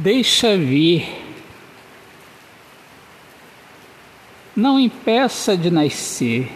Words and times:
Deixa 0.00 0.56
vir. 0.56 1.08
Não 4.54 4.78
impeça 4.78 5.56
de 5.56 5.72
nascer. 5.72 6.52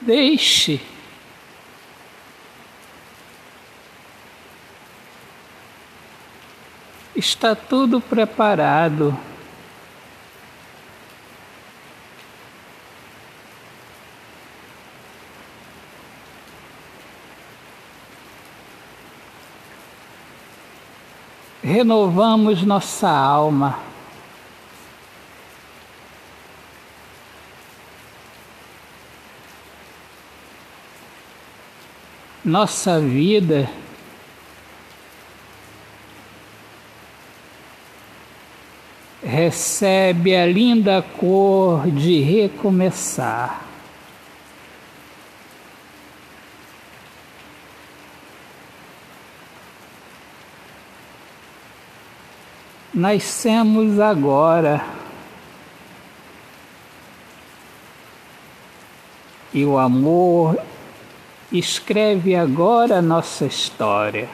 Deixe. 0.00 0.80
Está 7.16 7.56
tudo 7.56 8.00
preparado. 8.00 9.18
Renovamos 21.62 22.62
nossa 22.62 23.08
alma. 23.08 23.78
Nossa 32.44 32.98
vida 32.98 33.68
recebe 39.22 40.34
a 40.34 40.46
linda 40.46 41.02
cor 41.02 41.90
de 41.90 42.20
recomeçar. 42.20 43.67
Nascemos 52.92 54.00
agora. 54.00 54.84
E 59.52 59.64
o 59.64 59.78
amor 59.78 60.58
escreve 61.50 62.34
agora 62.34 62.98
a 62.98 63.02
nossa 63.02 63.46
história. 63.46 64.28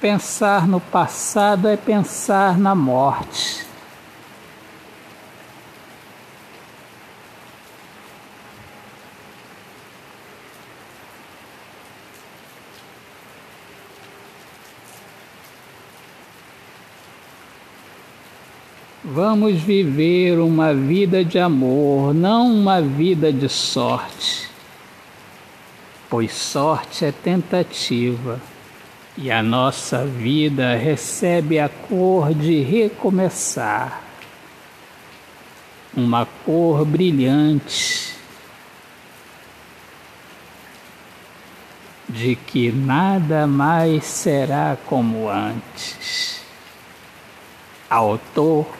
Pensar 0.00 0.66
no 0.66 0.80
passado 0.80 1.68
é 1.68 1.76
pensar 1.76 2.56
na 2.56 2.74
morte. 2.74 3.49
Vamos 19.02 19.62
viver 19.62 20.38
uma 20.38 20.74
vida 20.74 21.24
de 21.24 21.38
amor, 21.38 22.12
não 22.12 22.52
uma 22.52 22.82
vida 22.82 23.32
de 23.32 23.48
sorte. 23.48 24.46
Pois 26.10 26.34
sorte 26.34 27.06
é 27.06 27.10
tentativa 27.10 28.38
e 29.16 29.30
a 29.30 29.42
nossa 29.42 30.04
vida 30.04 30.74
recebe 30.74 31.58
a 31.58 31.70
cor 31.70 32.34
de 32.34 32.60
recomeçar. 32.60 34.02
Uma 35.96 36.26
cor 36.44 36.84
brilhante 36.84 38.14
de 42.06 42.36
que 42.36 42.70
nada 42.70 43.46
mais 43.46 44.04
será 44.04 44.76
como 44.86 45.26
antes. 45.30 46.42
Autor 47.88 48.79